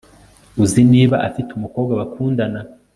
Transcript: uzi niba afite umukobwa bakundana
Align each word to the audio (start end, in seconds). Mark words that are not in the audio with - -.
uzi 0.63 0.81
niba 0.91 1.15
afite 1.27 1.49
umukobwa 1.53 1.93
bakundana 1.99 2.59